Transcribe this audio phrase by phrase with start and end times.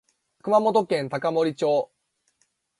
[0.41, 1.91] 熊本県高森町